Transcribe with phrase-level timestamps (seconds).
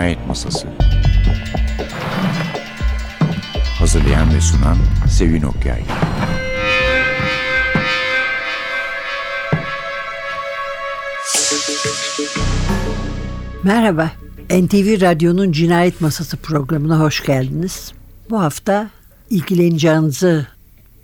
[0.00, 0.68] Cinayet Masası
[3.78, 4.76] Hazırlayan ve sunan
[5.08, 5.82] Sevin Okyay
[13.64, 14.10] Merhaba,
[14.50, 17.92] NTV Radyo'nun Cinayet Masası programına hoş geldiniz.
[18.30, 18.90] Bu hafta
[19.30, 20.46] ilgileneceğinizi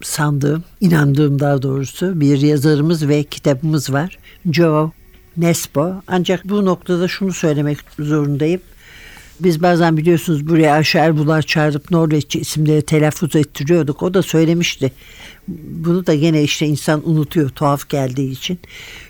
[0.02, 4.18] sandığım, inandığım daha doğrusu bir yazarımız ve kitabımız var.
[4.52, 4.90] Joe
[5.36, 5.94] Nesbo.
[6.06, 8.60] Ancak bu noktada şunu söylemek zorundayım.
[9.40, 14.02] Biz bazen biliyorsunuz buraya Ayşe Erbular çağırıp Norveççe isimleri telaffuz ettiriyorduk.
[14.02, 14.92] O da söylemişti.
[15.48, 18.58] Bunu da gene işte insan unutuyor tuhaf geldiği için.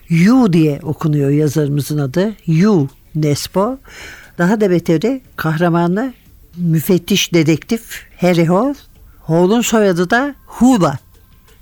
[0.08, 2.34] Yu diye okunuyor yazarımızın adı.
[2.46, 3.78] Yu Nesbo.
[4.38, 6.14] Daha da beteri kahramanı
[6.56, 8.74] müfettiş dedektif Harry Hall.
[9.22, 10.98] Hall'un soyadı da Hula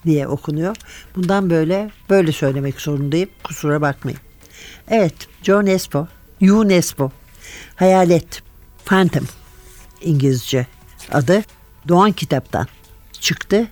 [0.07, 0.77] diye okunuyor.
[1.17, 3.29] Bundan böyle böyle söylemek zorundayım.
[3.45, 4.19] Kusura bakmayın.
[4.89, 6.07] Evet, Joe Nesbo,
[6.41, 7.11] Yu Nesbo.
[7.77, 8.44] Hayalet,
[8.85, 9.25] Phantom
[10.01, 10.67] İngilizce
[11.13, 11.43] adı.
[11.89, 12.67] Doğan kitaptan
[13.13, 13.69] çıktı.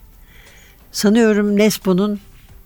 [0.93, 2.21] Sanıyorum Nesbo'nun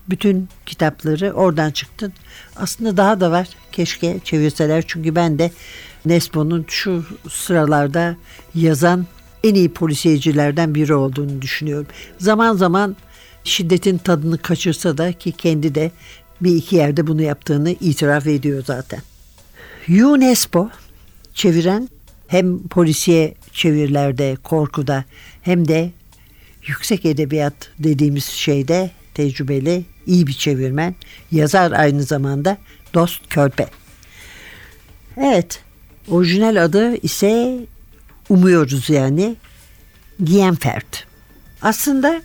[0.08, 2.12] bütün kitapları oradan çıktı.
[2.56, 3.48] Aslında daha da var.
[3.72, 5.52] Keşke çevirseler çünkü ben de
[6.04, 8.16] Nesbo'nun şu sıralarda
[8.54, 9.06] yazan
[9.44, 11.86] en iyi polisiyecilerden biri olduğunu düşünüyorum.
[12.18, 12.96] Zaman zaman
[13.44, 15.90] şiddetin tadını kaçırsa da ki kendi de
[16.40, 19.00] bir iki yerde bunu yaptığını itiraf ediyor zaten.
[19.88, 20.70] UNESCO
[21.34, 21.88] çeviren
[22.28, 25.04] hem polisiye çevirilerde, korkuda
[25.42, 25.90] hem de
[26.66, 30.94] yüksek edebiyat dediğimiz şeyde tecrübeli, iyi bir çevirmen.
[31.32, 32.58] Yazar aynı zamanda
[32.94, 33.66] Dost Körpe.
[35.16, 35.60] Evet,
[36.08, 37.58] orijinal adı ise
[38.28, 39.36] umuyoruz yani
[40.24, 41.06] Gienfert.
[41.62, 42.22] Aslında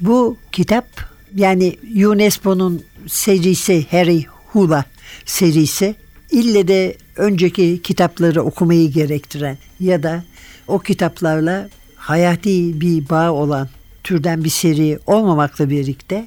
[0.00, 0.86] bu kitap
[1.34, 4.84] yani UNESCO'nun serisi Harry Hula
[5.24, 5.94] serisi
[6.30, 10.24] ille de önceki kitapları okumayı gerektiren ya da
[10.68, 13.68] o kitaplarla hayati bir bağ olan
[14.04, 16.26] türden bir seri olmamakla birlikte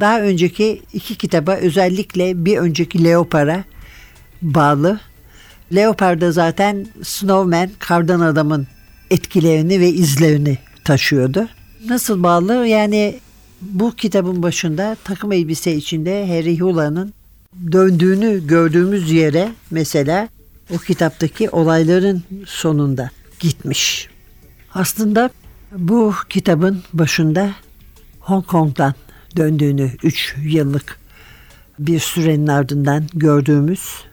[0.00, 3.64] daha önceki iki kitaba özellikle bir önceki Leopar'a
[4.42, 5.00] bağlı.
[5.74, 8.66] Leopard'da zaten Snowman, Kardan Adam'ın
[9.10, 11.48] etkilerini ve izlerini taşıyordu.
[11.88, 12.66] Nasıl bağlı?
[12.66, 13.20] Yani
[13.60, 17.14] bu kitabın başında takım elbise içinde Harry Hula'nın
[17.72, 20.28] döndüğünü gördüğümüz yere mesela
[20.74, 23.10] o kitaptaki olayların sonunda
[23.40, 24.08] gitmiş.
[24.74, 25.30] Aslında
[25.72, 27.50] bu kitabın başında
[28.20, 28.94] Hong Kong'dan
[29.36, 30.98] döndüğünü 3 yıllık
[31.78, 34.04] bir sürenin ardından gördüğümüz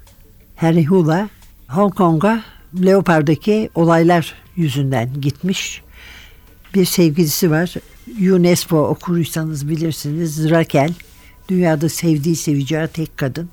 [0.56, 1.30] Harry Hula
[1.68, 2.44] Hong Kong'a
[2.84, 5.82] Leopard'daki olaylar yüzünden gitmiş.
[6.74, 7.74] Bir sevgilisi var.
[8.22, 10.50] UNESCO okuruysanız bilirsiniz.
[10.50, 10.94] Raquel.
[11.52, 13.50] Dünyada sevdiği seveceği tek kadın.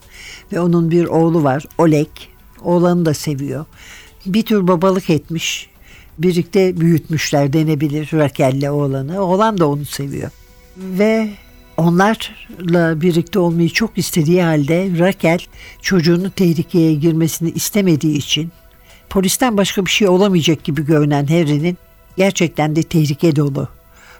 [0.53, 1.65] Ve onun bir oğlu var.
[1.79, 2.09] Oleg.
[2.63, 3.65] Oğlanı da seviyor.
[4.27, 5.71] Bir tür babalık etmiş.
[6.19, 9.23] Birlikte büyütmüşler denebilir Raquel'le oğlanı.
[9.23, 10.31] Oğlan da onu seviyor.
[10.77, 11.31] Ve
[11.77, 15.39] onlarla birlikte olmayı çok istediği halde Raquel
[15.83, 18.51] çocuğunun tehlikeye girmesini istemediği için
[19.11, 21.79] polisten başka bir şey olamayacak gibi görünen Harry'nin
[22.17, 23.69] gerçekten de tehlike dolu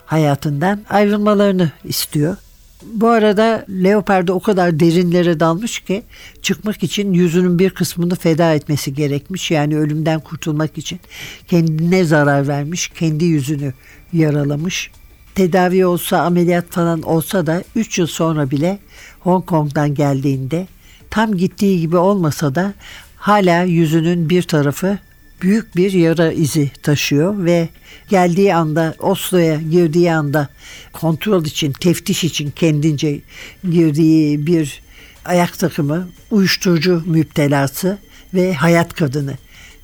[0.05, 2.37] hayatından ayrılmalarını istiyor.
[2.83, 6.03] Bu arada Leopard'da o kadar derinlere dalmış ki
[6.41, 9.51] çıkmak için yüzünün bir kısmını feda etmesi gerekmiş.
[9.51, 10.99] Yani ölümden kurtulmak için
[11.47, 13.73] kendine zarar vermiş, kendi yüzünü
[14.13, 14.91] yaralamış.
[15.35, 18.79] Tedavi olsa, ameliyat falan olsa da 3 yıl sonra bile
[19.19, 20.67] Hong Kong'dan geldiğinde
[21.09, 22.73] tam gittiği gibi olmasa da
[23.15, 24.99] hala yüzünün bir tarafı
[25.41, 27.69] büyük bir yara izi taşıyor ve
[28.09, 30.49] geldiği anda Oslo'ya girdiği anda
[30.93, 33.21] kontrol için, teftiş için kendince
[33.69, 34.81] girdiği bir
[35.25, 37.97] ayak takımı, uyuşturucu müptelası
[38.33, 39.33] ve hayat kadını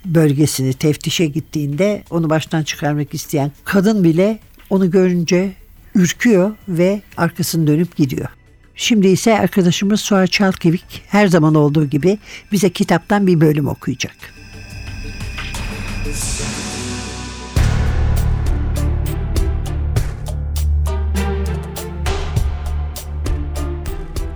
[0.05, 4.39] bölgesini teftişe gittiğinde onu baştan çıkarmak isteyen kadın bile
[4.69, 5.53] onu görünce
[5.95, 8.29] ürküyor ve arkasını dönüp gidiyor.
[8.75, 12.17] Şimdi ise arkadaşımız Suha Çalkevik her zaman olduğu gibi
[12.51, 14.34] bize kitaptan bir bölüm okuyacak.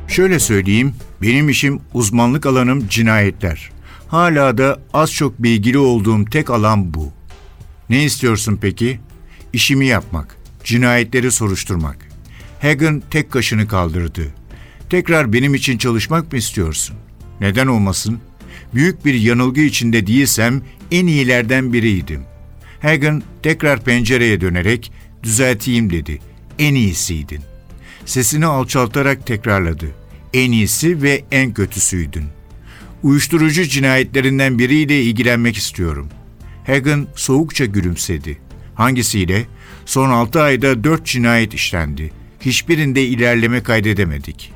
[0.08, 3.72] Şöyle söyleyeyim, benim işim uzmanlık alanım cinayetler.
[4.08, 7.12] Hala da az çok bilgili olduğum tek alan bu.
[7.90, 9.00] Ne istiyorsun peki?
[9.54, 11.98] İşimi yapmak, cinayetleri soruşturmak.
[12.62, 14.34] Hagen tek kaşını kaldırdı.
[14.90, 16.96] Tekrar benim için çalışmak mı istiyorsun?
[17.42, 18.20] Neden olmasın?
[18.74, 20.62] Büyük bir yanılgı içinde değilsem
[20.92, 22.24] en iyilerden biriydim.
[22.82, 24.92] Hagen tekrar pencereye dönerek
[25.24, 26.20] düzelteyim dedi.
[26.60, 27.42] En iyisiydin.
[28.06, 29.86] Sesini alçaltarak tekrarladı.
[30.34, 32.26] En iyisi ve en kötüsüydün.
[33.04, 36.10] Uyuşturucu cinayetlerinden biriyle ilgilenmek istiyorum.
[36.66, 38.38] Hagen soğukça gülümsedi.
[38.76, 39.46] Hangisiyle?
[39.86, 42.12] Son 6 ayda 4 cinayet işlendi.
[42.42, 44.52] Hiçbirinde ilerleme kaydedemedik.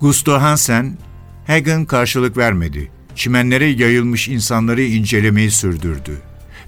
[0.00, 0.98] Gusto Hansen,
[1.46, 2.90] Hagen karşılık vermedi.
[3.18, 6.20] Çimenlere yayılmış insanları incelemeyi sürdürdü.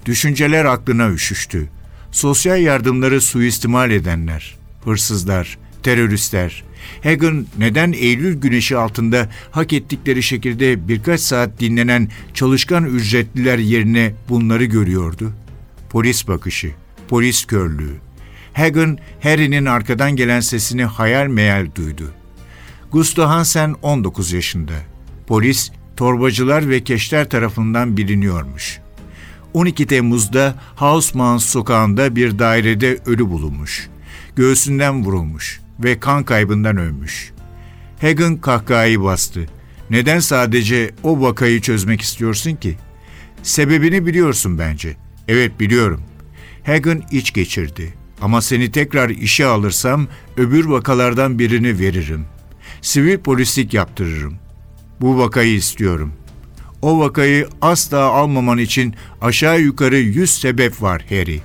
[0.05, 1.69] Düşünceler aklına üşüştü.
[2.11, 6.63] Sosyal yardımları suistimal edenler, hırsızlar, teröristler.
[7.03, 14.65] Hagen neden Eylül güneşi altında hak ettikleri şekilde birkaç saat dinlenen çalışkan ücretliler yerine bunları
[14.65, 15.33] görüyordu?
[15.89, 16.71] Polis bakışı,
[17.09, 17.95] polis körlüğü.
[18.53, 22.11] Hagen, Harry'nin arkadan gelen sesini hayal meyal duydu.
[22.91, 24.73] Gusto Hansen 19 yaşında.
[25.27, 25.71] Polis,
[26.01, 28.79] torbacılar ve keşler tarafından biliniyormuş.
[29.53, 33.89] 12 Temmuz'da Hausmann sokağında bir dairede ölü bulunmuş.
[34.35, 37.31] Göğsünden vurulmuş ve kan kaybından ölmüş.
[38.01, 39.45] Hagen kahkahayı bastı.
[39.89, 42.77] Neden sadece o vakayı çözmek istiyorsun ki?
[43.43, 44.95] Sebebini biliyorsun bence.
[45.27, 46.01] Evet biliyorum.
[46.65, 47.93] Hagen iç geçirdi.
[48.21, 50.07] Ama seni tekrar işe alırsam
[50.37, 52.25] öbür vakalardan birini veririm.
[52.81, 54.41] Sivil polislik yaptırırım.
[55.01, 56.13] Bu vakayı istiyorum.
[56.81, 61.39] O vakayı asla almaman için aşağı yukarı yüz sebep var Harry.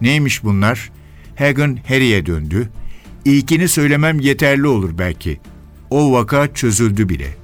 [0.00, 0.90] Neymiş bunlar?
[1.38, 2.68] Hagen Harry'e döndü.
[3.24, 5.40] İlkini söylemem yeterli olur belki.
[5.90, 7.37] O vaka çözüldü bile.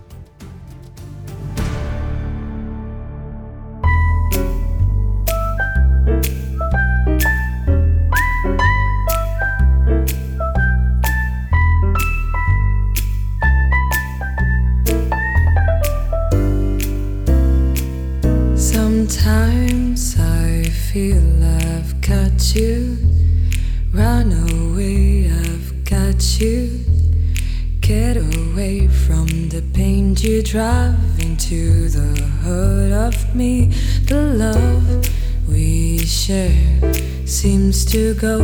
[30.24, 33.66] You drive into the heart of me.
[34.06, 35.06] The love
[35.46, 36.94] we share
[37.26, 38.38] seems to go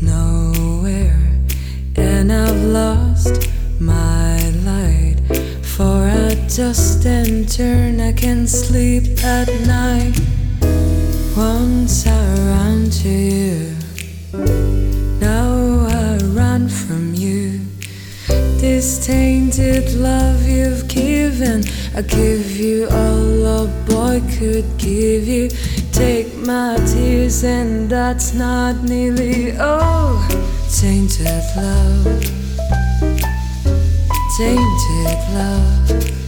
[0.00, 1.18] nowhere,
[1.96, 3.50] and I've lost
[3.80, 5.16] my light.
[5.62, 9.83] For a dust and turn, I can sleep at night.
[21.96, 25.48] I give you all a boy could give you.
[25.92, 30.20] Take my tears, and that's not nearly all.
[30.72, 32.04] Tainted love,
[34.36, 36.23] tainted love.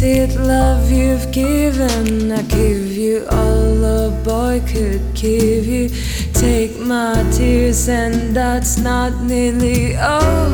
[0.00, 5.88] Tainted love you've given, I give you all a boy could give you.
[6.34, 10.50] Take my tears, and that's not nearly all.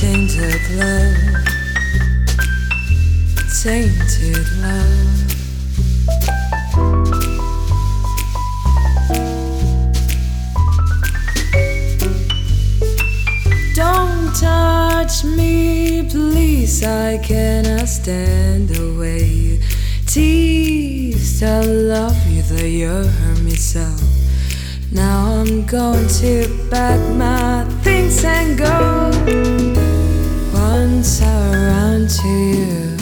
[0.00, 1.16] Tainted love,
[3.62, 4.99] tainted love.
[16.82, 19.60] I cannot stand the way you
[20.06, 21.42] tease.
[21.42, 23.86] I love you, though you hurt me so.
[24.90, 29.10] Now I'm going to pack my things and go.
[30.54, 32.96] Once I ran to you,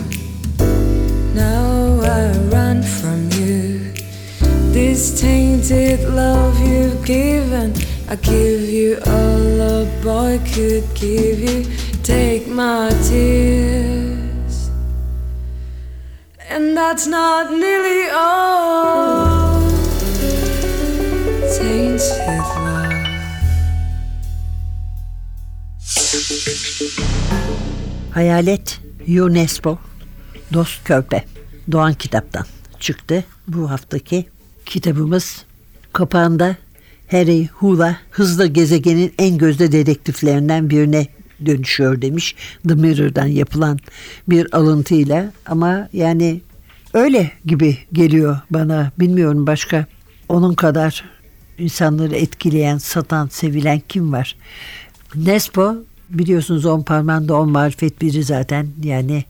[1.35, 3.93] now I run from you.
[4.73, 7.75] This tainted love you've given,
[8.09, 11.88] I give you all a boy could give you.
[12.09, 14.71] Take my tears,
[16.51, 19.61] and that's not nearly all.
[21.59, 22.93] Tainted love.
[28.15, 29.79] Hayalet UNESCO
[30.53, 31.25] Dost Körpe
[31.73, 32.47] Doğan kitaptan
[32.81, 33.25] çıktı.
[33.49, 34.29] Bu haftaki
[34.67, 35.45] kitabımız
[35.93, 36.57] kapağında
[37.11, 42.35] Harry Hula hızlı gezegenin en gözde dedektiflerinden birine dönüşüyor demiş
[42.69, 43.79] The Mirror'dan yapılan
[44.29, 46.41] bir alıntıyla ama yani
[46.95, 49.87] öyle gibi geliyor bana bilmiyorum başka
[50.29, 51.05] onun kadar
[51.59, 54.37] insanları etkileyen, satan, sevilen kim var?
[55.15, 55.75] Nespo
[56.11, 59.25] biliyorsunuz on parmağında on marifet biri zaten yani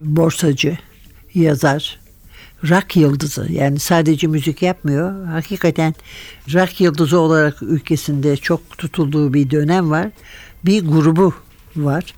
[0.00, 0.78] borsacı,
[1.34, 1.98] yazar,
[2.68, 5.26] rock yıldızı yani sadece müzik yapmıyor.
[5.26, 5.94] Hakikaten
[6.54, 10.08] rock yıldızı olarak ülkesinde çok tutulduğu bir dönem var.
[10.64, 11.34] Bir grubu
[11.76, 12.14] var.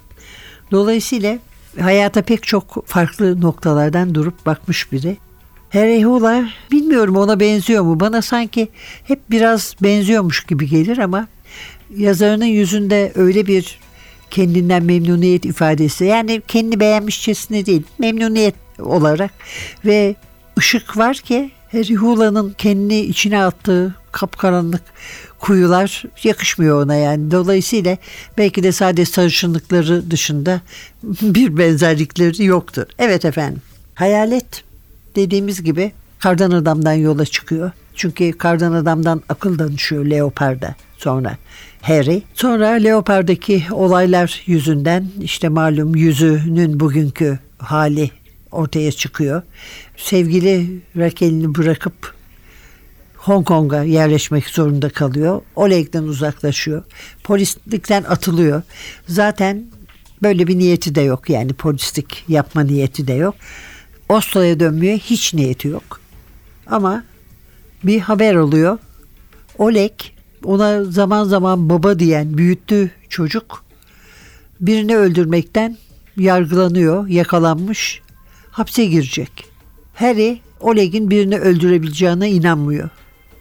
[0.70, 1.38] Dolayısıyla
[1.80, 5.16] hayata pek çok farklı noktalardan durup bakmış biri.
[5.72, 8.00] Harry Hula bilmiyorum ona benziyor mu?
[8.00, 8.68] Bana sanki
[9.04, 11.28] hep biraz benziyormuş gibi gelir ama
[11.96, 13.78] yazarının yüzünde öyle bir
[14.30, 19.30] kendinden memnuniyet ifadesi yani kendini beğenmişçesine değil memnuniyet olarak
[19.84, 20.14] ve
[20.58, 24.82] ışık var ki Harry Hula'nın kendini içine attığı kapkaranlık
[25.38, 27.30] kuyular yakışmıyor ona yani.
[27.30, 27.96] Dolayısıyla
[28.38, 30.60] belki de sadece sarışınlıkları dışında
[31.22, 32.86] bir benzerlikleri yoktur.
[32.98, 33.62] Evet efendim.
[33.94, 34.64] Hayalet
[35.16, 37.70] dediğimiz gibi kardan adamdan yola çıkıyor.
[37.94, 41.36] Çünkü kardan adamdan akıl danışıyor Leopard'a sonra
[41.82, 42.22] Harry.
[42.34, 48.10] Sonra Leopard'daki olaylar yüzünden işte malum yüzünün bugünkü hali
[48.52, 49.42] ortaya çıkıyor.
[49.96, 52.14] Sevgili Raquel'ini bırakıp
[53.24, 55.42] Hong Kong'a yerleşmek zorunda kalıyor.
[55.56, 56.82] Oleg'den uzaklaşıyor.
[57.22, 58.62] Polislikten atılıyor.
[59.08, 59.64] Zaten
[60.22, 63.34] böyle bir niyeti de yok yani polislik yapma niyeti de yok.
[64.08, 66.00] Oslo'ya dönmeye hiç niyeti yok.
[66.66, 67.04] Ama
[67.84, 68.78] bir haber oluyor.
[69.58, 69.92] Oleg
[70.44, 73.64] ona zaman zaman baba diyen büyüttüğü çocuk
[74.60, 75.76] birini öldürmekten
[76.16, 78.02] yargılanıyor, yakalanmış,
[78.50, 79.44] hapse girecek.
[79.94, 82.90] Harry Oleg'in birini öldürebileceğine inanmıyor.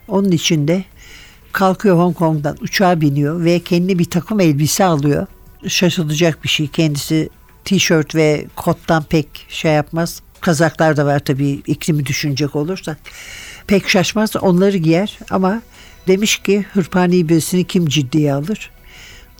[0.07, 0.83] Onun için de
[1.51, 5.27] kalkıyor Hong Kong'dan uçağa biniyor ve kendi bir takım elbise alıyor.
[5.67, 6.67] Şaşılacak bir şey.
[6.67, 7.29] Kendisi
[7.65, 10.21] tişört ve kottan pek şey yapmaz.
[10.41, 12.97] Kazaklar da var tabii iklimi düşünecek olursak.
[13.67, 15.61] Pek şaşmaz onları giyer ama
[16.07, 18.71] demiş ki hırpani birisini kim ciddiye alır?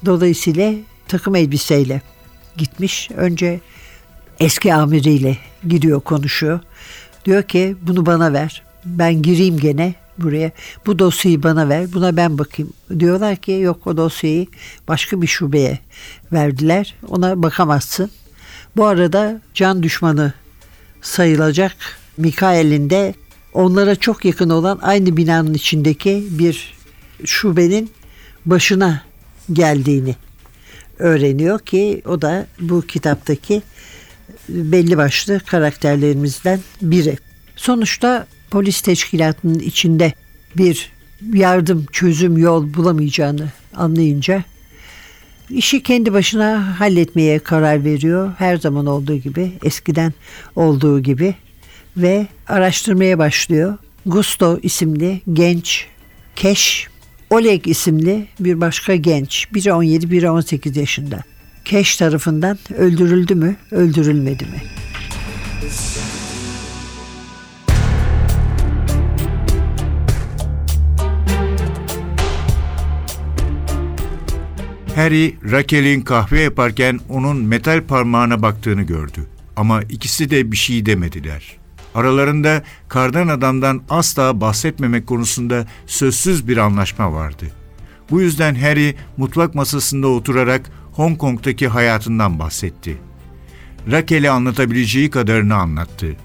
[0.05, 0.74] Dolayısıyla
[1.08, 2.01] takım elbiseyle
[2.58, 3.10] gitmiş.
[3.15, 3.60] Önce
[4.39, 6.60] eski amiriyle gidiyor konuşuyor.
[7.25, 8.63] Diyor ki bunu bana ver.
[8.86, 10.51] Ben gireyim gene buraya.
[10.86, 11.93] Bu dosyayı bana ver.
[11.93, 12.74] Buna ben bakayım.
[13.00, 14.48] Diyorlar ki yok o dosyayı
[14.88, 15.79] başka bir şubeye
[16.34, 16.96] verdiler.
[17.08, 18.10] Ona bakamazsın.
[18.77, 20.34] Bu arada can düşmanı
[21.01, 21.75] sayılacak
[22.17, 23.13] Mikael'in de
[23.53, 26.74] onlara çok yakın olan aynı binanın içindeki bir
[27.25, 27.91] şubenin
[28.46, 29.03] başına
[29.53, 30.15] geldiğini
[31.00, 33.62] öğreniyor ki o da bu kitaptaki
[34.50, 37.17] belli başlı karakterlerimizden biri.
[37.55, 40.13] Sonuçta polis teşkilatının içinde
[40.57, 40.91] bir
[41.33, 44.43] yardım, çözüm yol bulamayacağını anlayınca
[45.50, 48.33] işi kendi başına halletmeye karar veriyor.
[48.38, 50.13] Her zaman olduğu gibi, eskiden
[50.55, 51.36] olduğu gibi
[51.98, 53.77] ve araştırmaya başlıyor.
[54.05, 55.86] Gusto isimli genç
[56.36, 56.88] Keş,
[57.29, 61.24] Oleg isimli bir başka genç, biri 17, biri 18 yaşında.
[61.65, 64.62] Keş tarafından öldürüldü mü, öldürülmedi mi?
[74.95, 79.27] Harry, Raquel'in kahve yaparken onun metal parmağına baktığını gördü.
[79.55, 81.57] Ama ikisi de bir şey demediler.
[81.95, 87.45] Aralarında kardan adamdan asla bahsetmemek konusunda sözsüz bir anlaşma vardı.
[88.09, 92.97] Bu yüzden Harry mutfak masasında oturarak Hong Kong'taki hayatından bahsetti.
[93.91, 96.15] Raquel'e anlatabileceği kadarını anlattı.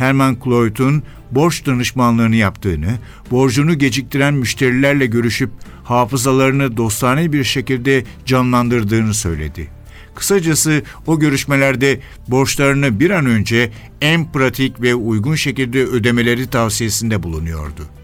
[0.00, 2.98] Herman Cloyd'un borç danışmanlığını yaptığını,
[3.30, 5.50] borcunu geciktiren müşterilerle görüşüp
[5.84, 9.68] hafızalarını dostane bir şekilde canlandırdığını söyledi.
[10.14, 17.99] Kısacası o görüşmelerde borçlarını bir an önce en pratik ve uygun şekilde ödemeleri tavsiyesinde bulunuyordu.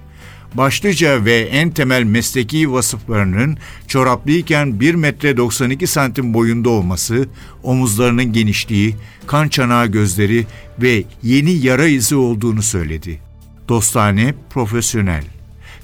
[0.56, 3.58] Başlıca ve en temel mesleki vasıflarının
[3.88, 7.28] çoraplıyken 1 metre 92 santim boyunda olması,
[7.62, 8.96] omuzlarının genişliği,
[9.26, 10.46] kan çanağı gözleri
[10.78, 13.20] ve yeni yara izi olduğunu söyledi.
[13.68, 15.24] Dostane, profesyonel.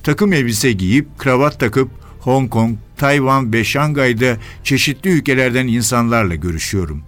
[0.03, 7.03] Takım elbise giyip kravat takıp Hong Kong, Tayvan ve Şangay'da çeşitli ülkelerden insanlarla görüşüyorum.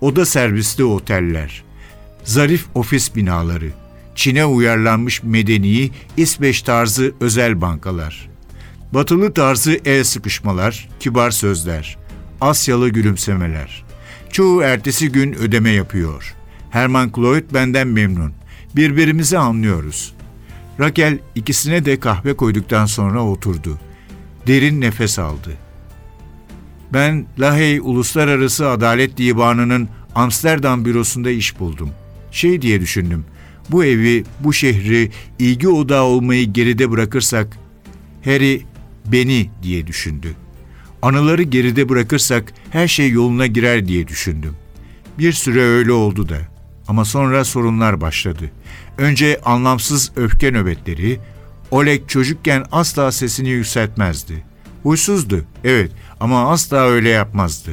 [0.00, 1.64] Oda servisli oteller,
[2.24, 3.70] zarif ofis binaları,
[4.14, 8.28] Çin'e uyarlanmış medeni İsveç tarzı özel bankalar,
[8.92, 11.96] batılı tarzı el sıkışmalar, kibar sözler,
[12.40, 13.84] Asyalı gülümsemeler.
[14.32, 16.34] Çoğu ertesi gün ödeme yapıyor.
[16.70, 18.32] Herman Cloyd benden memnun.
[18.76, 20.14] Birbirimizi anlıyoruz.
[20.80, 23.78] Raquel ikisine de kahve koyduktan sonra oturdu.
[24.46, 25.50] Derin nefes aldı.
[26.92, 31.90] Ben Lahey Uluslararası Adalet Divanı'nın Amsterdam bürosunda iş buldum.
[32.30, 33.24] Şey diye düşündüm.
[33.70, 37.58] Bu evi, bu şehri ilgi odağı olmayı geride bırakırsak
[38.24, 38.62] Harry
[39.06, 40.34] beni diye düşündü.
[41.02, 44.56] Anıları geride bırakırsak her şey yoluna girer diye düşündüm.
[45.18, 46.38] Bir süre öyle oldu da.
[46.88, 48.50] Ama sonra sorunlar başladı.
[48.98, 51.20] Önce anlamsız öfke nöbetleri.
[51.70, 54.44] Oleg çocukken asla sesini yükseltmezdi.
[54.82, 57.70] Huysuzdu, evet ama asla öyle yapmazdı.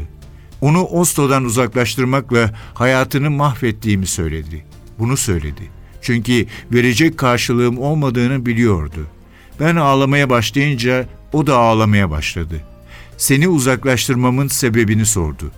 [0.62, 4.66] Onu Oslo'dan uzaklaştırmakla hayatını mahvettiğimi söyledi.
[5.00, 5.81] Bunu söyledi.
[6.02, 9.08] Çünkü verecek karşılığım olmadığını biliyordu.
[9.60, 12.56] Ben ağlamaya başlayınca o da ağlamaya başladı.
[13.18, 15.52] Seni uzaklaştırmamın sebebini sordu.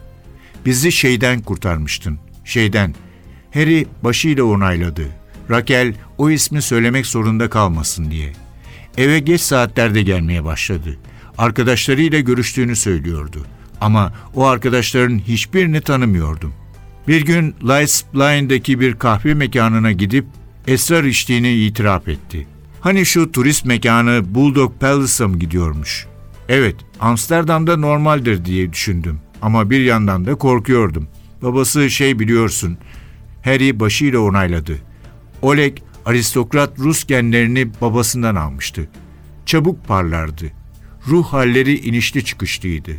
[0.66, 2.20] Bizi şeyden kurtarmıştın.
[2.46, 2.96] Şeyden.
[3.54, 5.04] Harry başıyla onayladı.
[5.50, 8.34] Raquel o ismi söylemek zorunda kalmasın diye.
[8.98, 10.98] Eve geç saatlerde gelmeye başladı.
[11.38, 13.46] Arkadaşlarıyla görüştüğünü söylüyordu.
[13.82, 16.54] Ama o arkadaşların hiçbirini tanımıyordum.
[17.08, 20.26] Bir gün Blind'daki bir kahve mekanına gidip
[20.68, 22.48] esrar içtiğini itiraf etti.
[22.82, 26.08] Hani şu turist mekanı Bulldog Palace'a mı gidiyormuş?
[26.50, 29.20] Evet, Amsterdam'da normaldir diye düşündüm.
[29.42, 31.08] Ama bir yandan da korkuyordum.
[31.42, 32.78] Babası şey biliyorsun,
[33.44, 34.78] Harry başıyla onayladı.
[35.42, 38.90] Oleg aristokrat Rus genlerini babasından almıştı.
[39.46, 40.46] Çabuk parlardı.
[41.08, 42.92] Ruh halleri inişli çıkışlıydı.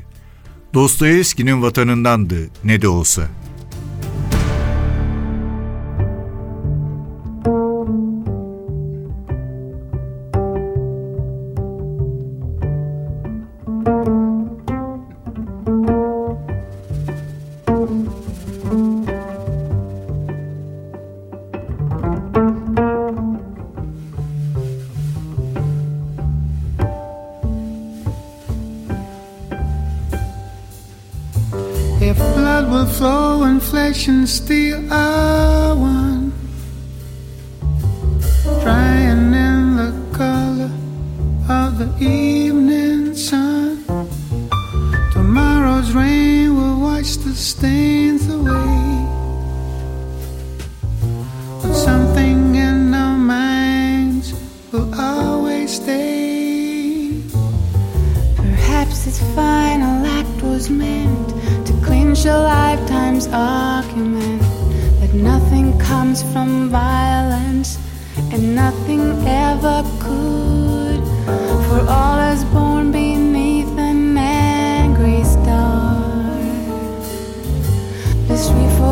[0.74, 3.28] Dostoyevski'nin vatanındandı ne de olsa.
[32.06, 34.92] If blood will flow and flesh and steel.
[34.92, 36.03] Are one,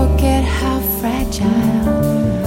[0.03, 2.42] forget how fragile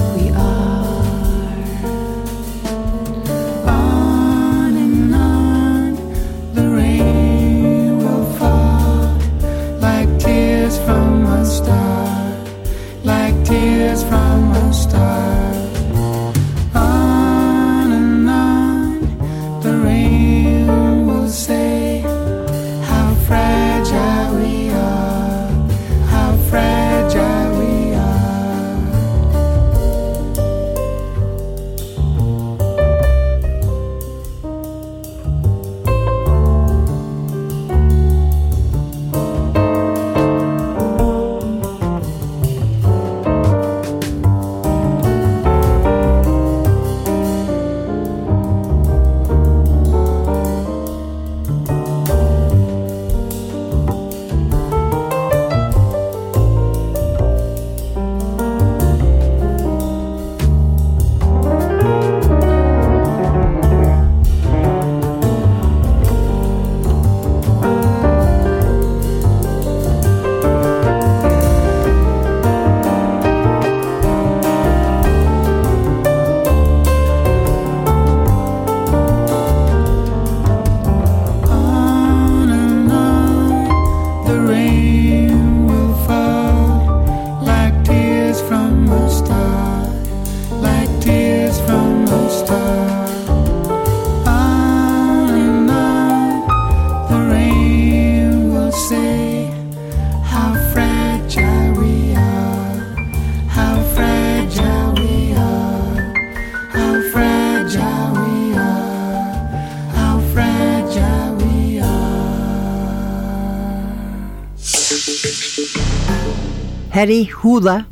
[117.06, 117.86] Harry Hula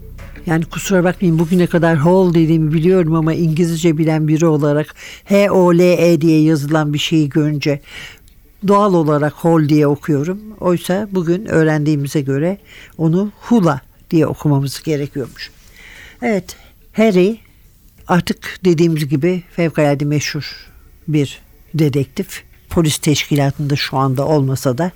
[0.46, 6.42] yani kusura bakmayın bugüne kadar Hall dediğimi biliyorum ama İngilizce bilen biri olarak H-O-L-E diye
[6.42, 7.80] yazılan bir şeyi görünce
[8.68, 10.38] doğal olarak Hall diye okuyorum.
[10.60, 12.58] Oysa bugün öğrendiğimize göre
[12.98, 15.50] onu Hula diye okumamız gerekiyormuş.
[16.22, 16.56] Evet,
[16.92, 17.38] Harry
[18.08, 20.70] artık dediğimiz gibi fevkalade meşhur
[21.08, 21.40] bir
[21.74, 22.42] dedektif.
[22.70, 24.92] Polis teşkilatında şu anda olmasa da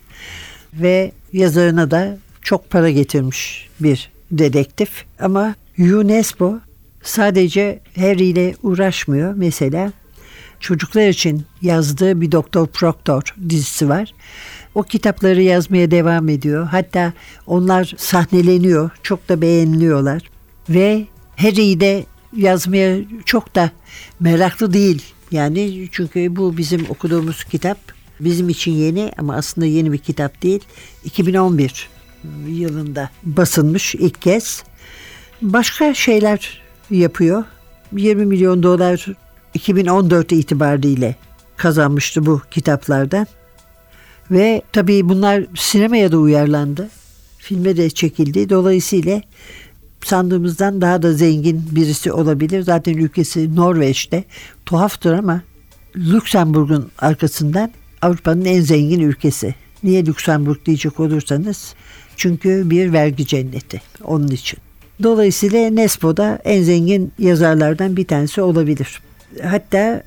[0.74, 5.04] ve yazarına da çok para getirmiş bir dedektif.
[5.20, 6.58] Ama UNESCO
[7.02, 9.34] sadece Harry ile uğraşmıyor.
[9.36, 9.92] Mesela
[10.60, 14.14] çocuklar için yazdığı bir Doktor Proctor dizisi var.
[14.74, 16.66] O kitapları yazmaya devam ediyor.
[16.66, 17.12] Hatta
[17.46, 18.90] onlar sahneleniyor.
[19.02, 20.22] Çok da beğeniliyorlar.
[20.68, 21.06] Ve
[21.36, 22.06] Harry'i de
[22.36, 23.70] yazmaya çok da
[24.20, 25.02] meraklı değil.
[25.30, 27.78] Yani çünkü bu bizim okuduğumuz kitap
[28.20, 30.60] bizim için yeni ama aslında yeni bir kitap değil.
[31.04, 31.97] 2011
[32.46, 34.62] yılında basılmış ilk kez.
[35.42, 37.44] Başka şeyler yapıyor.
[37.92, 39.06] 20 milyon dolar
[39.54, 41.16] 2014 itibariyle
[41.56, 43.26] kazanmıştı bu kitaplardan.
[44.30, 46.88] Ve tabii bunlar sinemaya da uyarlandı.
[47.38, 48.50] Filme de çekildi.
[48.50, 49.22] Dolayısıyla
[50.04, 52.62] sandığımızdan daha da zengin birisi olabilir.
[52.62, 54.24] Zaten ülkesi Norveç'te.
[54.66, 55.42] Tuhaftır ama
[55.96, 57.70] Lüksemburg'un arkasından
[58.02, 59.54] Avrupa'nın en zengin ülkesi.
[59.82, 61.74] Niye Lüksemburg diyecek olursanız
[62.18, 64.58] çünkü bir vergi cenneti onun için.
[65.02, 69.02] Dolayısıyla Nespo da en zengin yazarlardan bir tanesi olabilir.
[69.42, 70.02] Hatta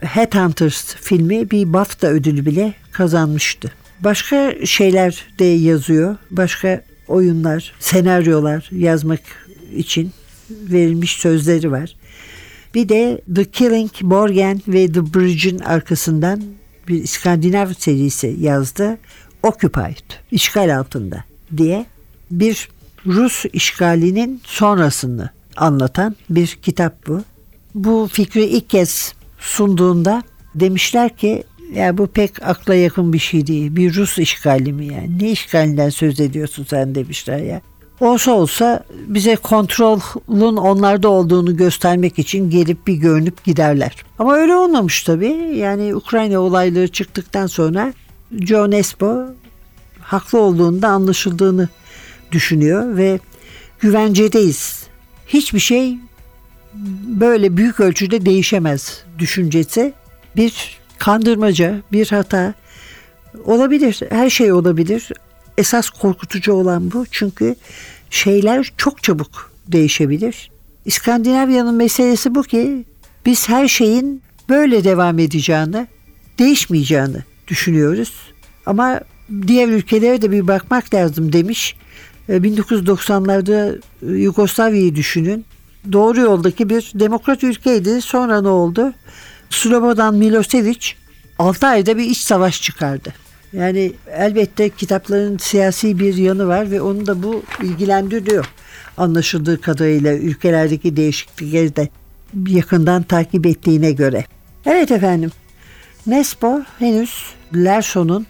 [0.00, 3.72] Headhunters filmi bir BAFTA ödülü bile kazanmıştı.
[4.00, 6.16] Başka şeyler de yazıyor.
[6.30, 9.20] Başka oyunlar, senaryolar yazmak
[9.76, 10.12] için
[10.50, 11.96] verilmiş sözleri var.
[12.74, 16.42] Bir de The Killing, Borgen ve The Bridge'in arkasından
[16.88, 18.98] bir İskandinav serisi yazdı.
[19.42, 21.24] Occupied, işgal altında
[21.56, 21.86] diye
[22.30, 22.68] bir
[23.06, 27.22] Rus işgalinin sonrasını anlatan bir kitap bu.
[27.74, 30.22] Bu fikri ilk kez sunduğunda
[30.54, 33.76] demişler ki ya bu pek akla yakın bir şey değil.
[33.76, 35.18] Bir Rus işgali mi yani?
[35.18, 37.60] Ne işgalinden söz ediyorsun sen demişler ya.
[38.00, 43.96] Olsa olsa bize kontrolün onlarda olduğunu göstermek için gelip bir görünüp giderler.
[44.18, 45.56] Ama öyle olmamış tabii.
[45.56, 47.92] Yani Ukrayna olayları çıktıktan sonra
[48.40, 49.26] Joe Nesbo
[50.14, 51.68] haklı olduğunda anlaşıldığını
[52.32, 53.18] düşünüyor ve
[53.80, 54.86] güvencedeyiz.
[55.26, 55.98] Hiçbir şey
[57.06, 59.92] böyle büyük ölçüde değişemez düşüncesi
[60.36, 62.54] bir kandırmaca, bir hata
[63.44, 64.00] olabilir.
[64.10, 65.12] Her şey olabilir.
[65.58, 67.06] Esas korkutucu olan bu.
[67.10, 67.56] Çünkü
[68.10, 70.50] şeyler çok çabuk değişebilir.
[70.84, 72.84] İskandinavya'nın meselesi bu ki
[73.26, 75.86] biz her şeyin böyle devam edeceğini,
[76.38, 78.12] değişmeyeceğini düşünüyoruz.
[78.66, 79.00] Ama
[79.46, 81.76] diğer ülkelere de bir bakmak lazım demiş.
[82.28, 85.44] 1990'larda Yugoslavya'yı düşünün.
[85.92, 88.02] Doğru yoldaki bir demokrat ülkeydi.
[88.02, 88.92] Sonra ne oldu?
[89.50, 90.86] Slobodan Milosevic
[91.38, 93.12] 6 ayda bir iç savaş çıkardı.
[93.52, 98.46] Yani elbette kitapların siyasi bir yanı var ve onu da bu ilgilendiriyor.
[98.96, 101.88] Anlaşıldığı kadarıyla ülkelerdeki değişiklikleri de
[102.48, 104.24] yakından takip ettiğine göre.
[104.66, 105.30] Evet efendim.
[106.06, 108.26] Nespo henüz Lerson'un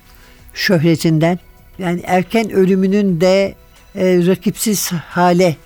[0.54, 1.38] şöhretinden
[1.78, 3.54] yani erken ölümünün de
[3.94, 5.56] e, rakipsiz hale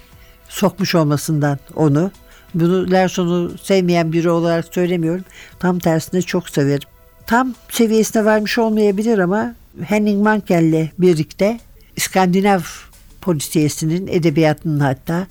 [0.48, 2.10] sokmuş olmasından onu.
[2.54, 5.24] Bunu Lerson'u sevmeyen biri olarak söylemiyorum.
[5.58, 6.88] Tam tersine çok severim.
[7.26, 11.60] Tam seviyesine varmış olmayabilir ama Henning Mankel'le birlikte
[11.96, 12.60] İskandinav
[13.20, 15.26] polisiyesinin edebiyatının hatta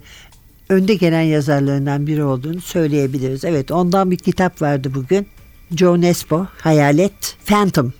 [0.69, 3.45] önde gelen yazarlarından biri olduğunu söyleyebiliriz.
[3.45, 5.27] Evet ondan bir kitap vardı bugün.
[5.75, 7.93] Joe Nesbo, Hayalet, Phantom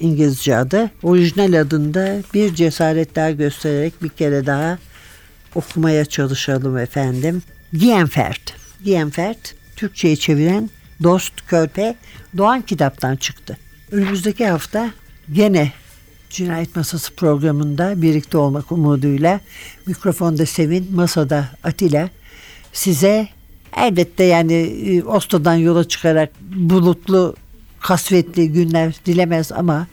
[0.00, 0.90] İngilizce adı.
[1.02, 4.78] Orijinal adında bir cesaret daha göstererek bir kere daha
[5.54, 7.42] okumaya çalışalım efendim.
[7.72, 8.54] Gienfert.
[8.84, 10.70] Gienfert Türkçe'ye çeviren
[11.02, 11.94] Dost Körpe
[12.36, 13.56] Doğan kitaptan çıktı.
[13.92, 14.90] Önümüzdeki hafta
[15.32, 15.72] gene
[16.30, 19.40] Cinayet Masası programında birlikte olmak umuduyla
[19.86, 22.10] mikrofonda Sevin, masada Atilla
[22.72, 23.28] size
[23.76, 27.36] elbette yani e, Oslo'dan yola çıkarak bulutlu,
[27.80, 29.86] kasvetli günler dilemez ama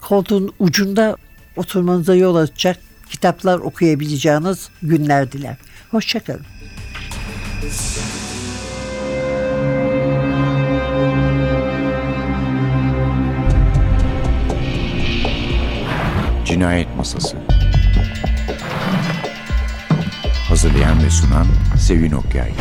[0.00, 1.16] koltuğun ucunda
[1.56, 2.78] oturmanıza yol açacak
[3.10, 5.56] kitaplar okuyabileceğiniz günler diler.
[5.90, 6.46] Hoşçakalın.
[16.44, 17.36] Cinayet Masası
[20.48, 21.46] Hazırlayan ve sunan
[21.78, 22.52] Sevin Okyay